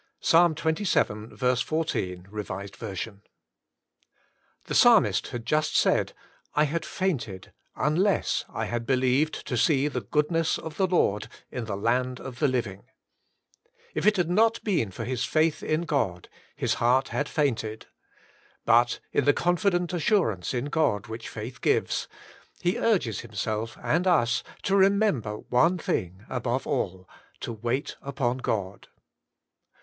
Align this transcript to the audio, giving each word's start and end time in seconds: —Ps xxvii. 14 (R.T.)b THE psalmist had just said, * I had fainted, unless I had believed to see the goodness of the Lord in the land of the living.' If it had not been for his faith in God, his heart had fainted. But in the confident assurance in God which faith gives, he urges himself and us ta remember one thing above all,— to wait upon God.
—Ps 0.19 0.31
xxvii. 0.31 1.55
14 1.55 2.27
(R.T.)b 2.33 3.11
THE 4.65 4.73
psalmist 4.73 5.27
had 5.27 5.45
just 5.45 5.77
said, 5.77 6.13
* 6.33 6.55
I 6.55 6.63
had 6.63 6.83
fainted, 6.83 7.53
unless 7.75 8.43
I 8.49 8.65
had 8.65 8.87
believed 8.87 9.45
to 9.45 9.55
see 9.55 9.87
the 9.87 10.01
goodness 10.01 10.57
of 10.57 10.77
the 10.77 10.87
Lord 10.87 11.27
in 11.51 11.65
the 11.65 11.77
land 11.77 12.19
of 12.19 12.39
the 12.39 12.47
living.' 12.47 12.85
If 13.93 14.07
it 14.07 14.17
had 14.17 14.27
not 14.31 14.63
been 14.63 14.89
for 14.89 15.05
his 15.05 15.23
faith 15.23 15.61
in 15.61 15.83
God, 15.83 16.29
his 16.55 16.73
heart 16.81 17.09
had 17.09 17.29
fainted. 17.29 17.85
But 18.65 18.99
in 19.11 19.25
the 19.25 19.33
confident 19.33 19.93
assurance 19.93 20.51
in 20.55 20.65
God 20.65 21.05
which 21.05 21.29
faith 21.29 21.61
gives, 21.61 22.07
he 22.59 22.79
urges 22.79 23.19
himself 23.19 23.77
and 23.83 24.07
us 24.07 24.41
ta 24.63 24.73
remember 24.73 25.37
one 25.37 25.77
thing 25.77 26.25
above 26.27 26.65
all,— 26.65 27.07
to 27.41 27.53
wait 27.53 27.97
upon 28.01 28.39
God. 28.39 28.87